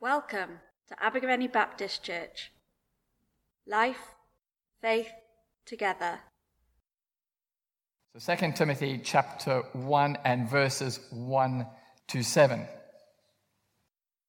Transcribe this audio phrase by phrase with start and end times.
[0.00, 2.52] Welcome to Abergavenny Baptist Church.
[3.66, 4.14] Life,
[4.80, 5.10] faith,
[5.66, 6.20] together.
[8.16, 11.66] So 2 Timothy chapter 1 and verses 1
[12.06, 12.64] to 7.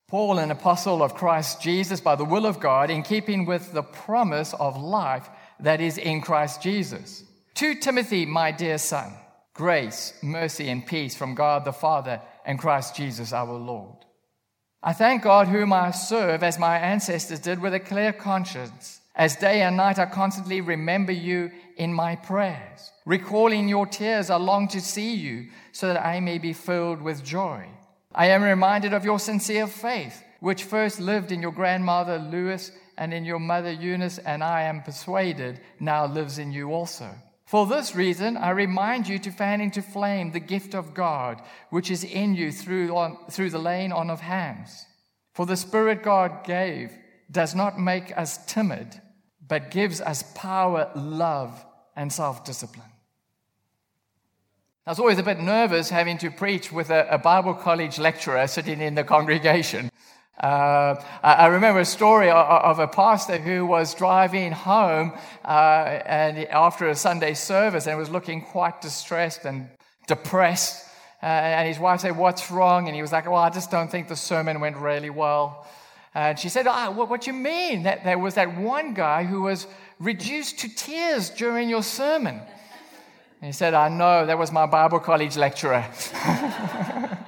[0.08, 3.84] Paul, an apostle of Christ Jesus by the will of God, in keeping with the
[3.84, 5.30] promise of life
[5.60, 7.24] that is in Christ Jesus.
[7.54, 9.14] To Timothy, my dear son,
[9.54, 13.98] grace, mercy, and peace from God the Father and Christ Jesus our Lord.
[14.82, 19.02] I thank God, whom I serve as my ancestors did, with a clear conscience.
[19.14, 22.92] As day and night I constantly remember you in my prayers.
[23.06, 27.26] Recalling your tears, I long to see you so that I may be filled with
[27.26, 27.68] joy.
[28.16, 33.14] I am reminded of your sincere faith, which first lived in your grandmother Lois and
[33.14, 37.10] in your mother Eunice, and I am persuaded now lives in you also.
[37.50, 41.90] For this reason, I remind you to fan into flame the gift of God, which
[41.90, 44.86] is in you through, on, through the laying on of hands.
[45.34, 46.96] For the Spirit God gave
[47.32, 49.02] does not make us timid,
[49.48, 51.66] but gives us power, love,
[51.96, 52.86] and self discipline.
[54.86, 58.46] I was always a bit nervous having to preach with a, a Bible college lecturer
[58.46, 59.90] sitting in the congregation.
[60.40, 66.88] Uh, I remember a story of a pastor who was driving home uh, and after
[66.88, 69.68] a Sunday service and was looking quite distressed and
[70.08, 70.86] depressed.
[71.22, 72.88] Uh, and his wife said, What's wrong?
[72.88, 75.68] And he was like, Well, I just don't think the sermon went really well.
[76.16, 77.84] And she said, oh, what, what you mean?
[77.84, 79.68] That there was that one guy who was
[80.00, 82.36] reduced to tears during your sermon.
[83.42, 85.86] And he said, I know, that was my Bible college lecturer.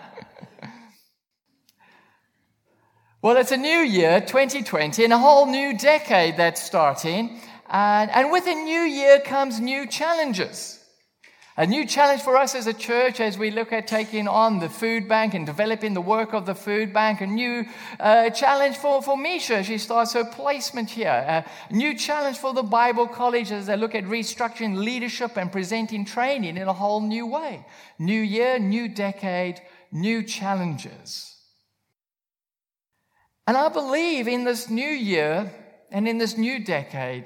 [3.24, 7.40] Well, it's a new year, 2020, and a whole new decade that's starting.
[7.70, 10.84] And, and with a new year comes new challenges.
[11.56, 14.70] A new challenge for us as a church as we look at taking on the
[14.70, 17.22] food bank and developing the work of the food bank.
[17.22, 17.66] A new
[18.00, 19.64] uh, challenge for, for Misha.
[19.64, 21.46] She starts her placement here.
[21.70, 26.06] A new challenge for the Bible college as they look at restructuring leadership and presenting
[26.06, 27.68] training in a whole new way.
[28.00, 29.62] New year, new decade,
[29.92, 31.31] new challenges.
[33.52, 35.54] And I believe in this new year
[35.92, 37.26] and in this new decade,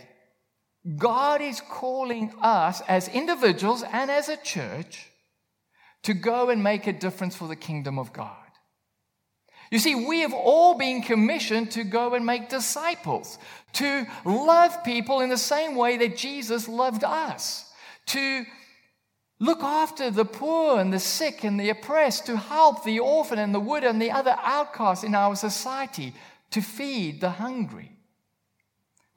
[0.97, 5.11] God is calling us as individuals and as a church
[6.01, 8.47] to go and make a difference for the kingdom of God.
[9.69, 13.37] You see, we have all been commissioned to go and make disciples,
[13.73, 17.71] to love people in the same way that Jesus loved us,
[18.07, 18.45] to
[19.39, 23.53] Look after the poor and the sick and the oppressed, to help the orphan and
[23.53, 26.13] the widow and the other outcasts in our society,
[26.51, 27.91] to feed the hungry.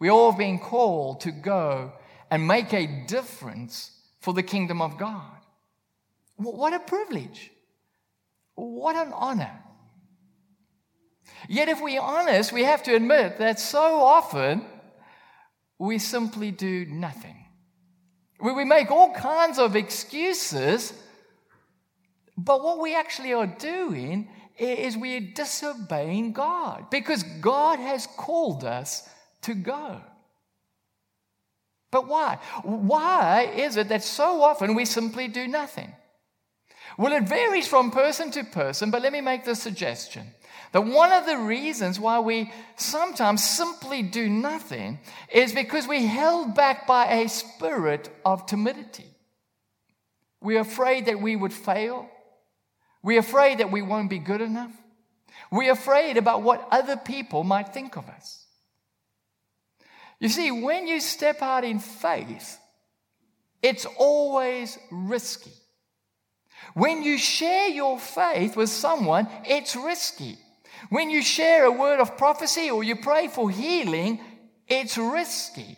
[0.01, 1.93] We all have been called to go
[2.31, 5.39] and make a difference for the kingdom of God.
[6.37, 7.51] What a privilege!
[8.55, 9.63] What an honor.
[11.49, 14.65] Yet, if we're honest, we have to admit that so often
[15.79, 17.38] we simply do nothing.
[18.55, 20.93] We make all kinds of excuses,
[22.37, 24.29] but what we actually are doing
[24.59, 29.09] is we are disobeying God because God has called us
[29.43, 30.01] to go.
[31.91, 32.39] But why?
[32.63, 35.93] Why is it that so often we simply do nothing?
[36.99, 40.35] Well, it varies from person to person, but let me make the suggestion
[40.73, 44.99] that one of the reasons why we sometimes simply do nothing
[45.33, 49.07] is because we're held back by a spirit of timidity.
[50.41, 52.09] We're afraid that we would fail.
[53.03, 54.73] We're afraid that we won't be good enough.
[55.51, 58.45] We're afraid about what other people might think of us.
[60.21, 62.59] You see, when you step out in faith,
[63.63, 65.53] it's always risky.
[66.75, 70.39] When you share your faith with someone, it's risky.
[70.91, 74.21] When you share a word of prophecy or you pray for healing,
[74.67, 75.77] it's risky.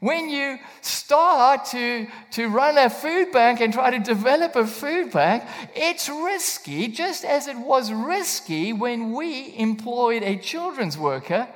[0.00, 5.12] When you start to, to run a food bank and try to develop a food
[5.12, 5.44] bank,
[5.76, 11.48] it's risky, just as it was risky when we employed a children's worker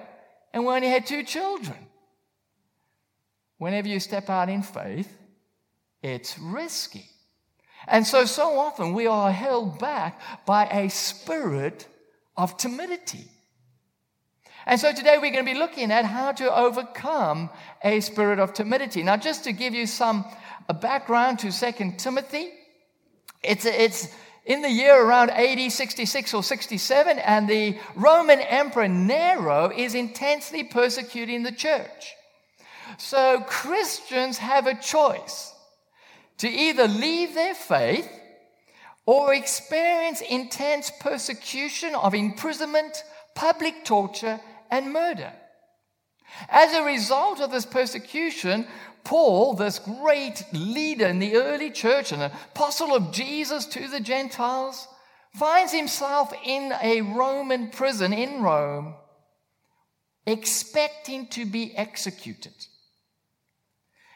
[0.53, 1.77] and we only had two children.
[3.59, 5.13] Whenever you step out in faith,
[6.01, 7.11] it's risky.
[7.89, 11.89] And so, so often we are held back by a spirit
[12.37, 13.25] of timidity.
[14.67, 17.51] And so today we're going to be looking at how to overcome
[17.85, 19.03] a spirit of timidity.
[19.03, 20.25] Now, just to give you some
[20.69, 22.51] a background to Second Timothy,
[23.43, 24.09] it's, it's
[24.45, 30.65] in the year around AD 66 or 67, and the Roman Emperor Nero is intensely
[30.65, 32.15] persecuting the church.
[32.99, 35.53] So Christians have a choice
[36.39, 38.09] to either leave their faith
[39.07, 43.05] or experience intense persecution of imprisonment,
[43.35, 45.33] public torture, and murder.
[46.49, 48.67] As a result of this persecution,
[49.05, 54.89] Paul, this great leader in the early church, and apostle of Jesus to the Gentiles,
[55.33, 58.95] finds himself in a Roman prison in Rome,
[60.27, 62.55] expecting to be executed.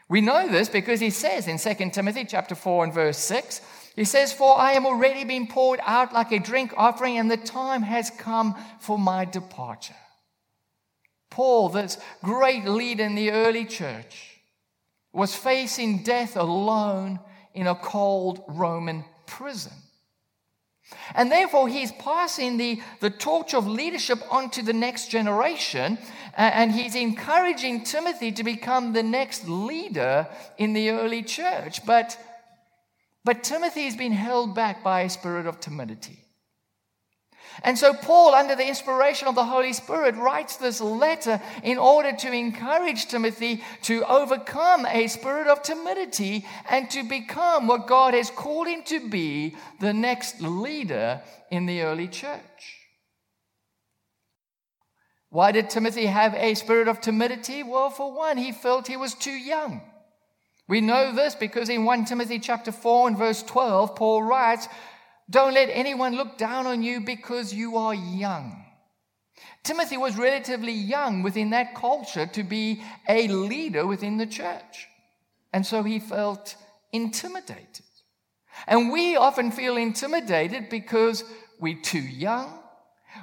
[0.09, 3.61] We know this because he says in 2 Timothy chapter 4 and verse 6,
[4.01, 7.37] he says, For I am already being poured out like a drink offering, and the
[7.37, 9.93] time has come for my departure.
[11.29, 14.39] Paul, this great leader in the early church,
[15.13, 17.21] was facing death alone
[17.53, 19.73] in a cold Roman prison.
[21.15, 25.99] And therefore, he's passing the, the torch of leadership onto the next generation,
[26.39, 30.27] and he's encouraging Timothy to become the next leader
[30.57, 31.85] in the early church.
[31.85, 32.17] But,
[33.25, 36.21] but Timothy has been held back by a spirit of timidity.
[37.63, 42.13] And so, Paul, under the inspiration of the Holy Spirit, writes this letter in order
[42.13, 48.31] to encourage Timothy to overcome a spirit of timidity and to become what God has
[48.31, 51.21] called him to be the next leader
[51.51, 52.79] in the early church.
[55.29, 57.63] Why did Timothy have a spirit of timidity?
[57.63, 59.83] Well, for one, he felt he was too young.
[60.71, 64.69] We know this because in 1 Timothy chapter 4 and verse 12, Paul writes,
[65.29, 68.65] don't let anyone look down on you because you are young.
[69.65, 74.87] Timothy was relatively young within that culture to be a leader within the church.
[75.53, 76.55] And so he felt
[76.93, 77.87] intimidated.
[78.69, 81.25] And we often feel intimidated because
[81.59, 82.63] we're too young,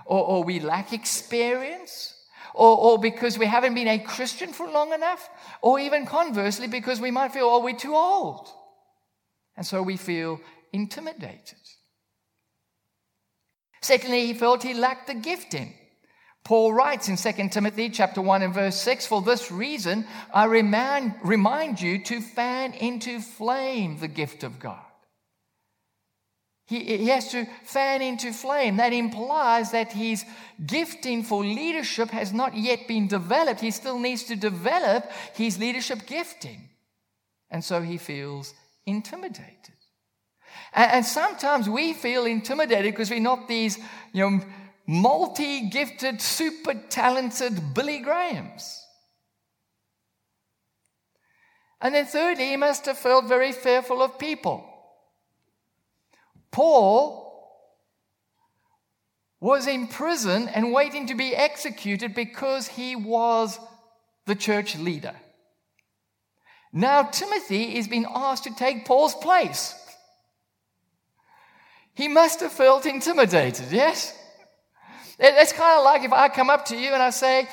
[0.06, 2.14] or, or we lack experience,
[2.58, 5.30] or, or, because we haven't been a Christian for long enough,
[5.62, 8.50] or even conversely, because we might feel, oh, we're too old.
[9.56, 10.40] And so we feel
[10.74, 11.60] intimidated.
[13.82, 15.74] Secondly, he felt he lacked the gifting.
[16.44, 21.16] Paul writes in 2 Timothy chapter 1 and verse 6, For this reason I remind,
[21.24, 24.87] remind you to fan into flame the gift of God.
[26.68, 28.76] He, he has to fan into flame.
[28.78, 30.26] That implies that his
[30.66, 33.62] gifting for leadership has not yet been developed.
[33.62, 36.70] He still needs to develop his leadership gifting.
[37.50, 38.54] And so he feels
[38.86, 39.76] intimidated.
[40.74, 43.78] And, and sometimes we feel intimidated because we're not these,
[44.12, 44.42] you know,
[44.86, 48.84] multi gifted, super talented Billy Grahams.
[51.80, 54.66] And then, thirdly, he must have felt very fearful of people.
[56.58, 57.24] Paul
[59.40, 63.60] was in prison and waiting to be executed because he was
[64.26, 65.14] the church leader.
[66.74, 69.76] Now, Timothy is being asked to take Paul's place.
[71.94, 74.18] He must have felt intimidated, yes?
[75.20, 77.48] It's kind of like if I come up to you and I say,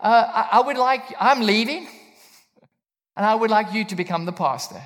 [0.00, 1.86] uh, I would like, I'm leaving,
[3.16, 4.82] and I would like you to become the pastor.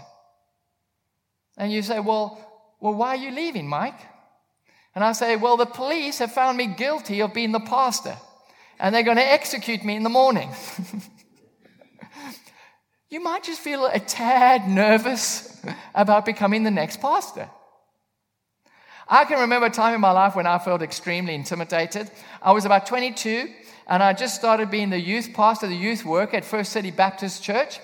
[1.56, 2.51] And you say, Well,
[2.82, 3.98] well, why are you leaving, Mike?
[4.96, 8.16] And I say, Well, the police have found me guilty of being the pastor,
[8.80, 10.50] and they're going to execute me in the morning.
[13.08, 15.64] you might just feel a tad nervous
[15.94, 17.48] about becoming the next pastor.
[19.08, 22.10] I can remember a time in my life when I felt extremely intimidated.
[22.42, 23.48] I was about 22
[23.86, 27.44] and I just started being the youth pastor, the youth worker at First City Baptist
[27.44, 27.78] Church.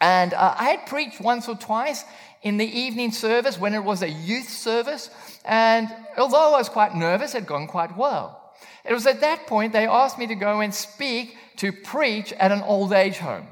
[0.00, 2.04] And uh, I had preached once or twice
[2.42, 5.10] in the evening service when it was a youth service.
[5.44, 8.54] And although I was quite nervous, it had gone quite well.
[8.84, 12.50] It was at that point they asked me to go and speak to preach at
[12.50, 13.46] an old age home.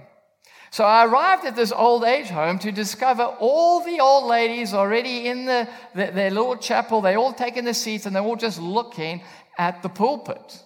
[0.70, 5.26] So I arrived at this old age home to discover all the old ladies already
[5.26, 7.00] in the, the, their little chapel.
[7.00, 9.22] They all taken the seats and they're all just looking
[9.56, 10.62] at the pulpit.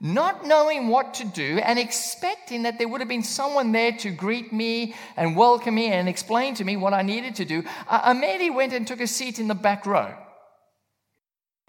[0.00, 4.10] Not knowing what to do and expecting that there would have been someone there to
[4.10, 8.00] greet me and welcome me and explain to me what I needed to do, uh,
[8.04, 10.14] I immediately went and took a seat in the back row.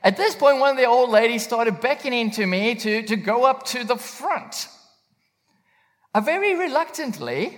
[0.04, 3.46] At this point, one of the old ladies started beckoning to me to, to go
[3.46, 4.68] up to the front.
[6.14, 7.58] I very reluctantly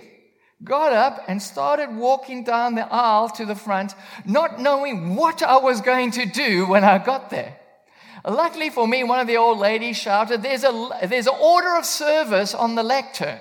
[0.64, 5.58] got up and started walking down the aisle to the front, not knowing what I
[5.58, 7.58] was going to do when I got there.
[8.24, 11.84] Luckily for me, one of the old ladies shouted, There's, a, there's an order of
[11.84, 13.40] service on the lectern.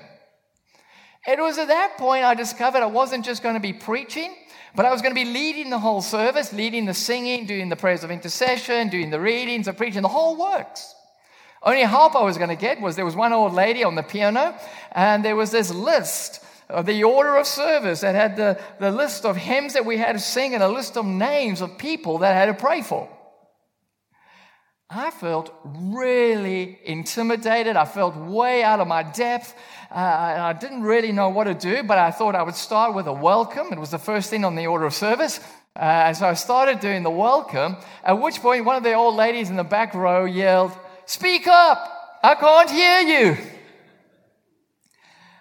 [1.27, 4.33] It was at that point I discovered I wasn't just going to be preaching,
[4.75, 7.75] but I was going to be leading the whole service, leading the singing, doing the
[7.75, 10.95] prayers of intercession, doing the readings, the preaching, the whole works.
[11.61, 14.01] Only help I was going to get was there was one old lady on the
[14.01, 14.57] piano,
[14.93, 19.25] and there was this list of the order of service that had the, the list
[19.25, 22.31] of hymns that we had to sing and a list of names of people that
[22.31, 23.07] I had to pray for.
[24.93, 27.77] I felt really intimidated.
[27.77, 29.55] I felt way out of my depth.
[29.89, 33.07] Uh, I didn't really know what to do, but I thought I would start with
[33.07, 33.67] a welcome.
[33.71, 35.39] It was the first thing on the order of service.
[35.77, 39.49] Uh, so I started doing the welcome, at which point one of the old ladies
[39.49, 40.73] in the back row yelled,
[41.05, 42.19] Speak up!
[42.21, 43.37] I can't hear you!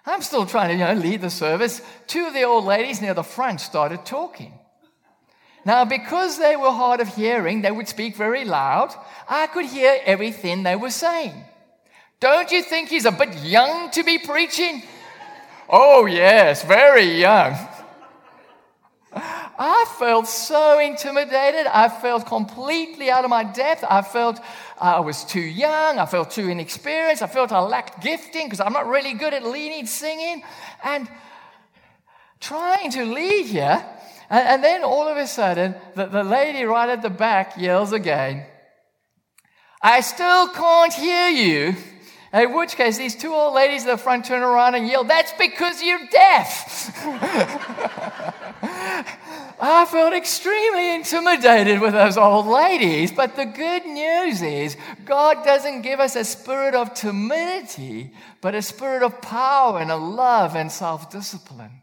[0.06, 1.82] I'm still trying to you know, lead the service.
[2.06, 4.59] Two of the old ladies near the front started talking.
[5.64, 8.94] Now, because they were hard of hearing, they would speak very loud.
[9.28, 11.34] I could hear everything they were saying.
[12.18, 14.82] Don't you think he's a bit young to be preaching?
[15.68, 17.56] Oh, yes, very young.
[19.12, 21.66] I felt so intimidated.
[21.66, 23.84] I felt completely out of my depth.
[23.88, 25.98] I felt uh, I was too young.
[25.98, 27.22] I felt too inexperienced.
[27.22, 30.42] I felt I lacked gifting because I'm not really good at leading singing.
[30.82, 31.08] And
[32.40, 33.84] trying to lead here,
[34.30, 37.92] and, and then all of a sudden, the, the lady right at the back yells
[37.92, 38.46] again,
[39.82, 41.76] I still can't hear you.
[42.32, 45.32] In which case, these two old ladies at the front turn around and yell, That's
[45.32, 46.94] because you're deaf.
[49.62, 53.10] I felt extremely intimidated with those old ladies.
[53.10, 58.62] But the good news is, God doesn't give us a spirit of timidity, but a
[58.62, 61.82] spirit of power and a love and self discipline.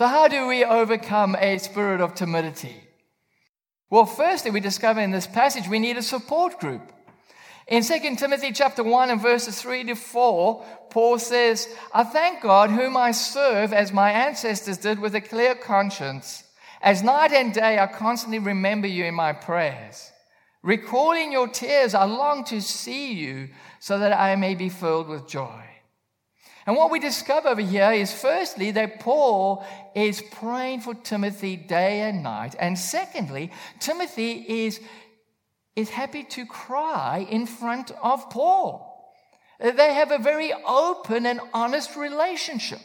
[0.00, 2.74] So, how do we overcome a spirit of timidity?
[3.90, 6.90] Well, firstly, we discover in this passage we need a support group.
[7.68, 12.70] In 2 Timothy chapter 1 and verses 3 to 4, Paul says, I thank God
[12.70, 16.44] whom I serve as my ancestors did with a clear conscience.
[16.80, 20.10] As night and day I constantly remember you in my prayers.
[20.62, 25.28] Recalling your tears, I long to see you so that I may be filled with
[25.28, 25.69] joy.
[26.70, 32.02] And what we discover over here is firstly that Paul is praying for Timothy day
[32.02, 32.54] and night.
[32.60, 33.50] And secondly,
[33.80, 34.78] Timothy is,
[35.74, 39.12] is happy to cry in front of Paul.
[39.58, 42.78] They have a very open and honest relationship.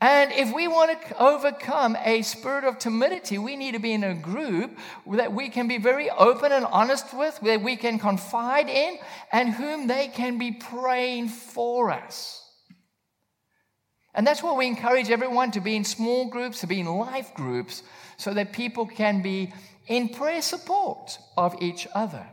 [0.00, 4.04] And if we want to overcome a spirit of timidity, we need to be in
[4.04, 4.78] a group
[5.14, 8.96] that we can be very open and honest with, where we can confide in,
[9.32, 12.39] and whom they can be praying for us.
[14.14, 17.32] And that's why we encourage everyone to be in small groups, to be in life
[17.34, 17.82] groups,
[18.16, 19.52] so that people can be
[19.86, 22.26] in prayer support of each other.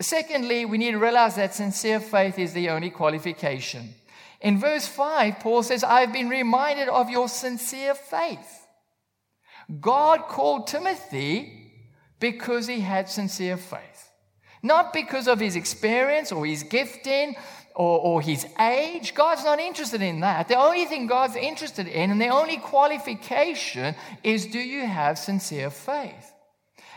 [0.00, 3.94] Secondly, we need to realize that sincere faith is the only qualification.
[4.40, 8.66] In verse 5, Paul says, I've been reminded of your sincere faith.
[9.80, 11.72] God called Timothy
[12.20, 14.10] because he had sincere faith.
[14.62, 17.36] Not because of his experience or his gifting
[17.78, 19.14] or, or his age.
[19.14, 20.48] God's not interested in that.
[20.48, 23.94] The only thing God's interested in, and the only qualification,
[24.24, 26.32] is do you have sincere faith?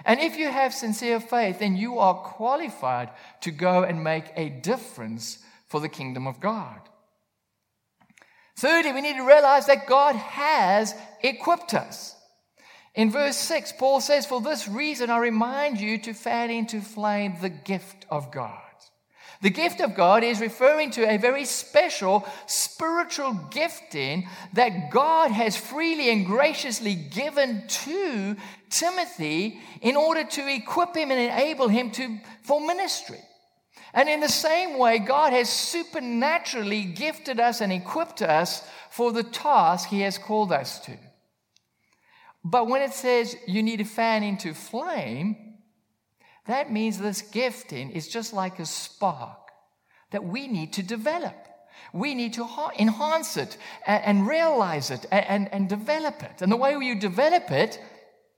[0.05, 3.11] And if you have sincere faith, then you are qualified
[3.41, 6.79] to go and make a difference for the kingdom of God.
[8.57, 12.15] Thirdly, we need to realize that God has equipped us.
[12.95, 17.35] In verse 6, Paul says, For this reason I remind you to fan into flame
[17.39, 18.70] the gift of God.
[19.41, 25.57] The gift of God is referring to a very special spiritual gifting that God has
[25.57, 28.35] freely and graciously given to
[28.69, 33.19] Timothy in order to equip him and enable him to, for ministry.
[33.93, 39.23] And in the same way, God has supernaturally gifted us and equipped us for the
[39.23, 40.97] task He has called us to.
[42.43, 45.50] But when it says you need to fan into flame,
[46.45, 49.37] that means this gifting is just like a spark
[50.11, 51.35] that we need to develop.
[51.93, 56.41] We need to enhance it and, realize it and, develop it.
[56.41, 57.79] And the way you develop it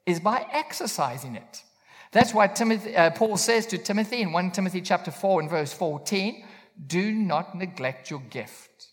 [0.05, 1.63] is by exercising it.
[2.11, 5.73] That's why Timothy, uh, Paul says to Timothy in 1 Timothy chapter 4 and verse
[5.73, 6.45] 14,
[6.85, 8.87] do not neglect your gift.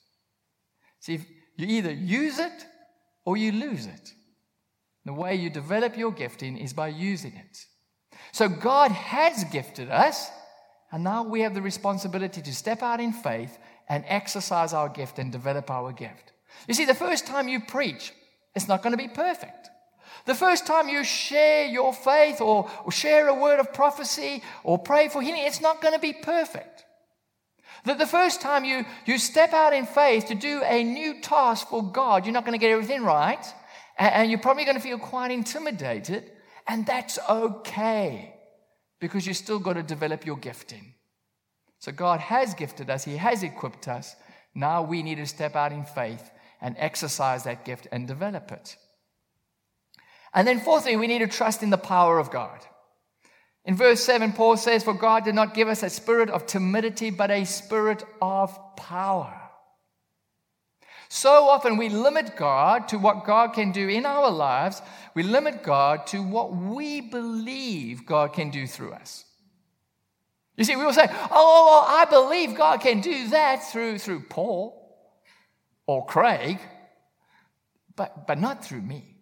[1.00, 1.20] See,
[1.56, 2.66] you either use it
[3.24, 4.12] or you lose it.
[5.04, 7.66] The way you develop your gifting is by using it.
[8.32, 10.30] So God has gifted us,
[10.92, 13.58] and now we have the responsibility to step out in faith
[13.88, 16.32] and exercise our gift and develop our gift.
[16.68, 18.12] You see, the first time you preach,
[18.54, 19.68] it's not going to be perfect.
[20.26, 24.78] The first time you share your faith or, or share a word of prophecy or
[24.78, 26.84] pray for healing, it's not going to be perfect.
[27.86, 31.68] That the first time you, you step out in faith to do a new task
[31.68, 33.44] for God, you're not going to get everything right.
[33.98, 36.30] And, and you're probably going to feel quite intimidated.
[36.66, 38.34] And that's okay
[39.00, 40.94] because you still got to develop your gifting.
[41.78, 44.14] So God has gifted us, He has equipped us
[44.54, 48.76] Now we need to step out in faith and exercise that gift and develop it.
[50.34, 52.60] And then, fourthly, we need to trust in the power of God.
[53.64, 57.10] In verse 7, Paul says, For God did not give us a spirit of timidity,
[57.10, 59.39] but a spirit of power.
[61.12, 64.80] So often we limit God to what God can do in our lives.
[65.12, 69.24] We limit God to what we believe God can do through us.
[70.56, 73.98] You see, we will say, oh, oh, oh I believe God can do that through,
[73.98, 74.76] through Paul
[75.84, 76.60] or Craig,
[77.96, 79.16] but, but not through me.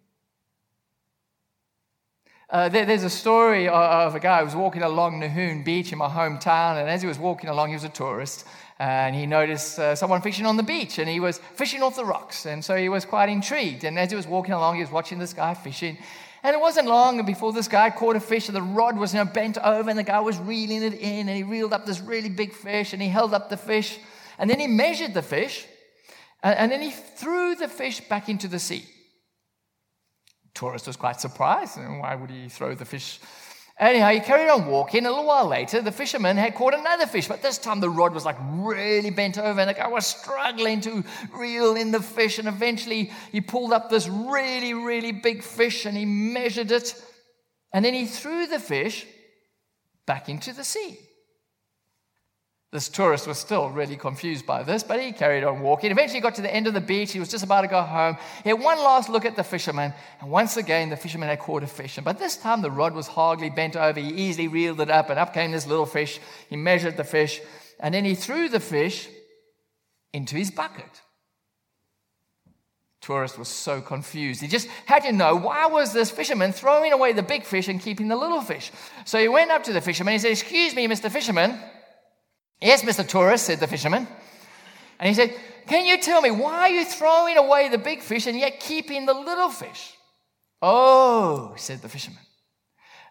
[2.51, 5.91] Uh, there, there's a story of, of, a guy who was walking along Nahoon Beach
[5.91, 8.45] in my hometown, and as he was walking along, he was a tourist,
[8.79, 12.05] and he noticed uh, someone fishing on the beach, and he was fishing off the
[12.05, 13.83] rocks, and so he was quite intrigued.
[13.83, 15.97] And as he was walking along, he was watching this guy fishing,
[16.43, 19.19] and it wasn't long before this guy caught a fish, and the rod was you
[19.19, 21.99] know, bent over, and the guy was reeling it in, and he reeled up this
[21.99, 23.99] really big fish, and he held up the fish,
[24.37, 25.65] and then he measured the fish,
[26.41, 28.85] and, and then he threw the fish back into the sea
[30.59, 31.77] tourist was quite surprised.
[31.77, 33.19] And why would he throw the fish?
[33.79, 35.05] Anyhow, he carried on walking.
[35.05, 38.13] A little while later, the fisherman had caught another fish, but this time the rod
[38.13, 42.39] was like really bent over, and the guy was struggling to reel in the fish.
[42.39, 46.93] And eventually, he pulled up this really, really big fish and he measured it.
[47.71, 49.05] And then he threw the fish
[50.05, 50.99] back into the sea.
[52.71, 55.89] This tourist was still really confused by this, but he carried on walking.
[55.89, 57.11] Eventually, he got to the end of the beach.
[57.11, 58.15] He was just about to go home.
[58.43, 61.63] He had one last look at the fisherman, and once again, the fisherman had caught
[61.63, 61.97] a fish.
[62.03, 63.99] But this time, the rod was hardly bent over.
[63.99, 66.19] He easily reeled it up, and up came this little fish.
[66.47, 67.41] He measured the fish,
[67.79, 69.09] and then he threw the fish
[70.13, 71.01] into his bucket.
[73.01, 74.41] Tourist was so confused.
[74.41, 77.81] He just had to know why was this fisherman throwing away the big fish and
[77.81, 78.71] keeping the little fish.
[79.05, 80.13] So he went up to the fisherman.
[80.13, 81.09] He said, "Excuse me, Mr.
[81.09, 81.59] Fisherman."
[82.61, 83.07] Yes, Mr.
[83.07, 84.07] Tourist, said the fisherman.
[84.99, 85.33] And he said,
[85.67, 89.05] Can you tell me why are you throwing away the big fish and yet keeping
[89.05, 89.93] the little fish?
[90.61, 92.19] Oh, said the fisherman.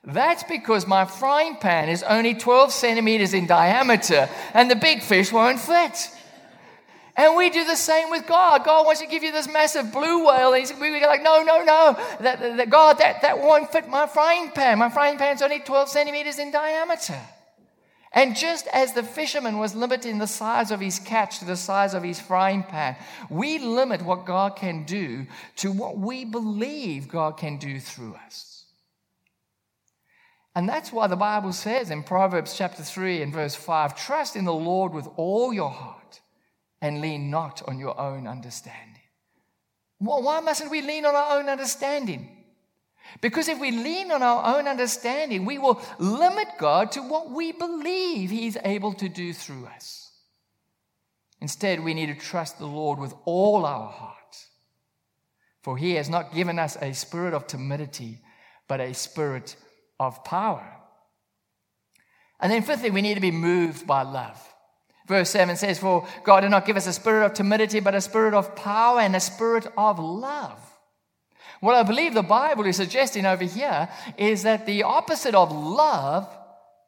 [0.05, 5.33] That's because my frying pan is only 12 centimeters in diameter and the big fish
[5.33, 6.11] won't fit.
[7.17, 8.65] And we do the same with God.
[8.65, 10.55] God wants to give you this massive blue whale.
[10.55, 11.99] And we're like, no, no, no.
[12.21, 14.79] That, that, God, that, that won't fit my frying pan.
[14.79, 17.19] My frying pan's only 12 centimeters in diameter.
[18.13, 21.93] And just as the fisherman was limiting the size of his catch to the size
[21.93, 22.97] of his frying pan,
[23.29, 28.65] we limit what God can do to what we believe God can do through us.
[30.55, 34.45] And that's why the Bible says in Proverbs chapter 3 and verse 5 trust in
[34.45, 36.21] the Lord with all your heart
[36.81, 39.03] and lean not on your own understanding.
[39.99, 42.38] Why mustn't we lean on our own understanding?
[43.21, 47.53] Because if we lean on our own understanding, we will limit God to what we
[47.53, 50.13] believe He's able to do through us.
[51.41, 54.15] Instead, we need to trust the Lord with all our heart.
[55.63, 58.21] For He has not given us a spirit of timidity,
[58.67, 59.57] but a spirit
[59.99, 60.67] of power.
[62.41, 64.41] And then, fifthly, we need to be moved by love.
[65.07, 68.01] Verse 7 says, For God did not give us a spirit of timidity, but a
[68.01, 70.61] spirit of power and a spirit of love.
[71.61, 76.29] What I believe the Bible is suggesting over here is that the opposite of love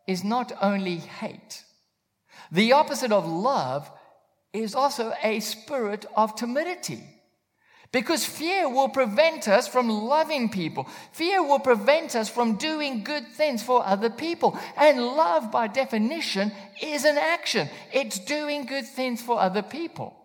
[0.06, 1.64] is not only hate,
[2.52, 3.90] the opposite of love
[4.52, 7.02] is also a spirit of timidity.
[7.92, 10.86] Because fear will prevent us from loving people.
[11.10, 14.56] Fear will prevent us from doing good things for other people.
[14.76, 17.68] And love, by definition, is an action.
[17.92, 20.19] It's doing good things for other people.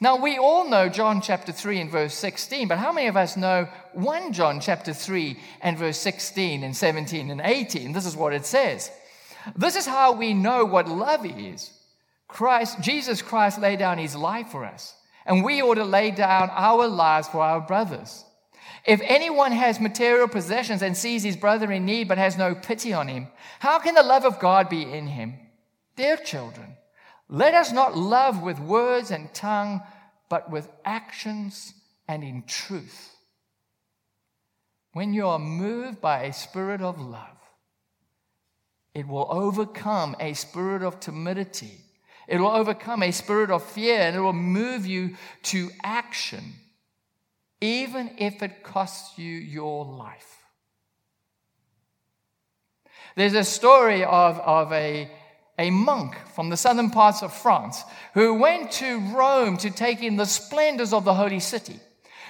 [0.00, 3.36] Now, we all know John chapter 3 and verse 16, but how many of us
[3.36, 7.92] know 1 John chapter 3 and verse 16 and 17 and 18?
[7.92, 8.90] This is what it says.
[9.54, 11.70] This is how we know what love is.
[12.28, 16.50] Christ, Jesus Christ laid down his life for us, and we ought to lay down
[16.52, 18.24] our lives for our brothers.
[18.84, 22.92] If anyone has material possessions and sees his brother in need but has no pity
[22.92, 23.28] on him,
[23.58, 25.34] how can the love of God be in him?
[25.96, 26.76] Dear children,
[27.28, 29.82] let us not love with words and tongue,
[30.28, 31.74] but with actions
[32.06, 33.14] and in truth.
[34.92, 37.36] When you are moved by a spirit of love,
[38.94, 41.82] it will overcome a spirit of timidity.
[42.28, 46.54] It will overcome a spirit of fear and it will move you to action,
[47.60, 50.38] even if it costs you your life.
[53.16, 55.10] There's a story of, of a
[55.58, 57.82] a monk from the southern parts of France
[58.14, 61.80] who went to Rome to take in the splendors of the holy city.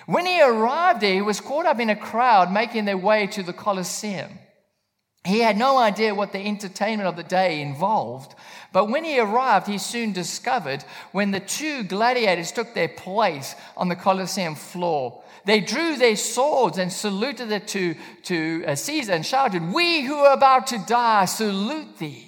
[0.07, 3.43] When he arrived there, he was caught up in a crowd making their way to
[3.43, 4.39] the Colosseum.
[5.25, 8.37] He had no idea what the entertainment of the day involved,
[8.73, 13.89] but when he arrived, he soon discovered when the two gladiators took their place on
[13.89, 19.27] the Colosseum floor, they drew their swords and saluted it to, to uh, Caesar and
[19.27, 22.26] shouted, We who are about to die salute thee.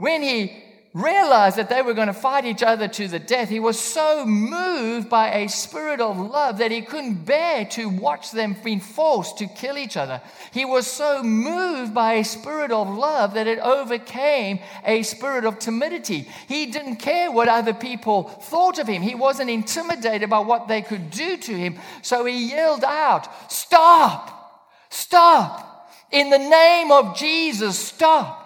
[0.00, 0.54] When he
[0.94, 4.24] realized that they were going to fight each other to the death, he was so
[4.24, 9.36] moved by a spirit of love that he couldn't bear to watch them being forced
[9.38, 10.22] to kill each other.
[10.52, 15.58] He was so moved by a spirit of love that it overcame a spirit of
[15.58, 16.26] timidity.
[16.48, 20.80] He didn't care what other people thought of him, he wasn't intimidated by what they
[20.80, 21.78] could do to him.
[22.00, 24.64] So he yelled out, Stop!
[24.88, 25.92] Stop!
[26.10, 28.39] In the name of Jesus, stop!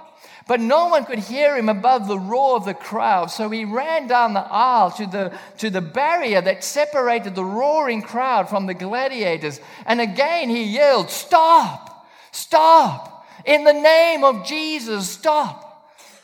[0.47, 3.31] But no one could hear him above the roar of the crowd.
[3.31, 8.03] So he ran down the aisle to the, to the barrier that separated the roaring
[8.03, 9.61] crowd from the gladiators.
[9.87, 12.07] And again he yelled, Stop!
[12.33, 13.27] Stop!
[13.47, 15.65] In the name of Jesus, stop!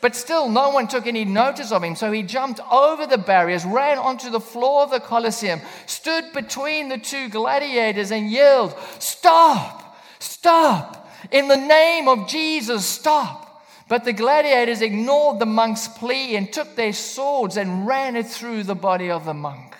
[0.01, 1.95] But still, no one took any notice of him.
[1.95, 6.89] So he jumped over the barriers, ran onto the floor of the Colosseum, stood between
[6.89, 9.95] the two gladiators, and yelled, Stop!
[10.19, 11.07] Stop!
[11.31, 13.40] In the name of Jesus, stop!
[13.91, 18.63] But the gladiators ignored the monk's plea and took their swords and ran it through
[18.63, 19.75] the body of the monk.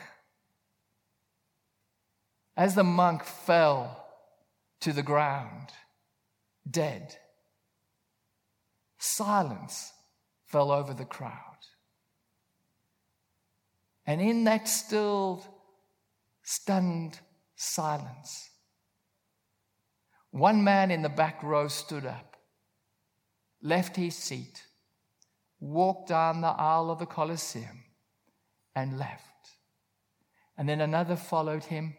[2.58, 4.06] As the monk fell
[4.82, 5.70] to the ground,
[6.70, 7.16] dead,
[8.98, 9.94] silence
[10.46, 11.62] fell over the crowd.
[14.06, 15.48] And in that stilled,
[16.44, 17.18] stunned
[17.56, 18.50] silence,
[20.32, 22.31] one man in the back row stood up
[23.62, 24.64] left his seat,
[25.60, 27.84] walked down the aisle of the Colosseum,
[28.76, 29.26] and left.
[30.58, 31.96] And then another followed him,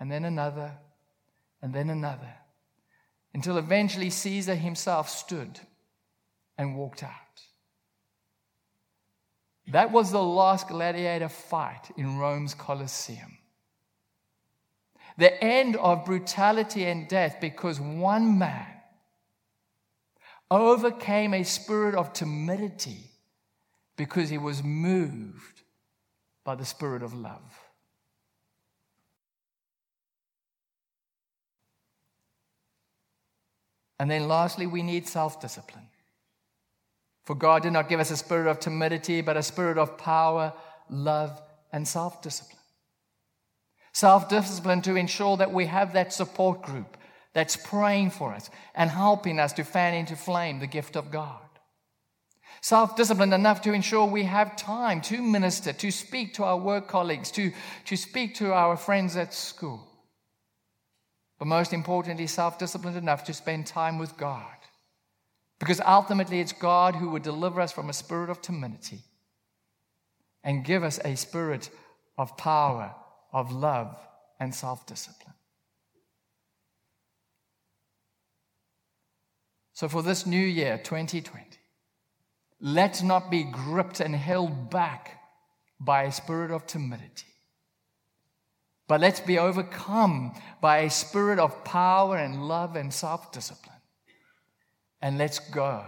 [0.00, 0.72] and then another,
[1.62, 2.34] and then another,
[3.34, 5.60] until eventually Caesar himself stood
[6.56, 7.12] and walked out.
[9.68, 13.38] That was the last gladiator fight in Rome's Colosseum.
[15.18, 18.66] The end of brutality and death because one man
[20.50, 23.10] overcame a spirit of timidity
[23.96, 25.62] because he was moved
[26.44, 27.68] by the spirit of love.
[33.98, 35.88] And then lastly, we need self discipline.
[37.24, 40.52] For God did not give us a spirit of timidity, but a spirit of power,
[40.88, 42.56] love, and self discipline.
[43.92, 46.96] Self discipline to ensure that we have that support group
[47.34, 51.40] that's praying for us and helping us to fan into flame the gift of God.
[52.60, 56.88] Self disciplined enough to ensure we have time to minister, to speak to our work
[56.88, 57.52] colleagues, to,
[57.84, 59.86] to speak to our friends at school.
[61.38, 64.44] But most importantly, self disciplined enough to spend time with God.
[65.60, 69.02] Because ultimately, it's God who would deliver us from a spirit of timidity
[70.44, 71.70] and give us a spirit
[72.16, 72.94] of power,
[73.32, 73.96] of love,
[74.40, 75.34] and self discipline.
[79.78, 81.56] So, for this new year, 2020,
[82.60, 85.22] let's not be gripped and held back
[85.78, 87.28] by a spirit of timidity,
[88.88, 93.76] but let's be overcome by a spirit of power and love and self discipline.
[95.00, 95.84] And let's go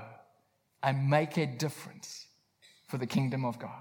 [0.85, 2.29] and make a difference
[2.87, 3.73] for the kingdom of God.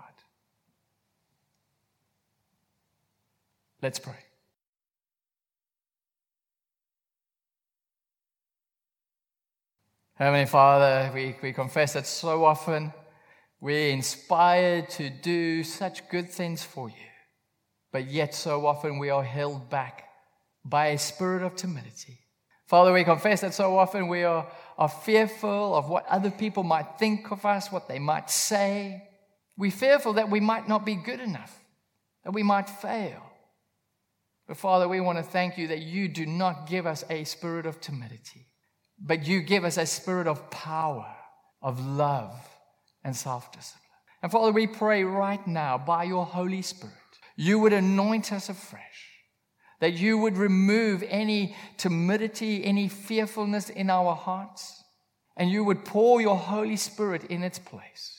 [3.79, 4.28] Let's pray.
[10.19, 12.91] Heavenly Father, we, we confess that so often
[13.61, 17.07] we're inspired to do such good things for you,
[17.93, 20.09] but yet so often we are held back
[20.65, 22.19] by a spirit of timidity.
[22.67, 24.45] Father, we confess that so often we are,
[24.77, 29.01] are fearful of what other people might think of us, what they might say.
[29.57, 31.57] We're fearful that we might not be good enough,
[32.25, 33.23] that we might fail.
[34.49, 37.65] But Father, we want to thank you that you do not give us a spirit
[37.65, 38.48] of timidity
[39.01, 41.05] but you give us a spirit of power,
[41.61, 42.33] of love,
[43.03, 43.79] and self discipline.
[44.21, 46.93] And Father, we pray right now by your Holy Spirit,
[47.35, 48.83] you would anoint us afresh,
[49.79, 54.83] that you would remove any timidity, any fearfulness in our hearts,
[55.37, 58.15] and you would pour your Holy Spirit in its place.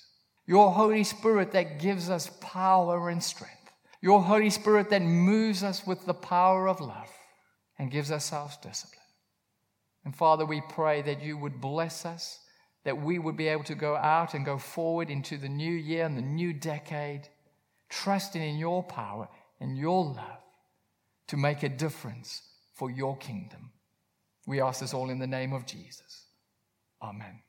[0.47, 3.57] Your Holy Spirit that gives us power and strength.
[4.03, 7.11] Your Holy Spirit that moves us with the power of love
[7.79, 9.00] and gives us self discipline.
[10.05, 12.39] And Father, we pray that you would bless us,
[12.85, 16.07] that we would be able to go out and go forward into the new year
[16.07, 17.29] and the new decade,
[17.89, 19.29] trusting in your power
[19.61, 20.43] and your love
[21.29, 22.43] to make a difference
[22.75, 23.73] for your kingdom.
[24.47, 26.27] We ask this all in the name of Jesus.
[27.03, 27.43] Amen.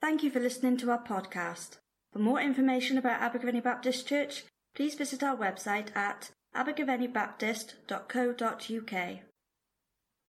[0.00, 1.78] Thank you for listening to our podcast.
[2.12, 9.27] For more information about Abergavenny Baptist Church, please visit our website at abergavennybaptist.co.uk.